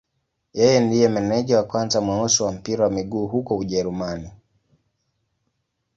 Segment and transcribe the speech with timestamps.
[0.59, 4.31] Yeye ndiye meneja wa kwanza mweusi wa mpira wa miguu huko Ujerumani.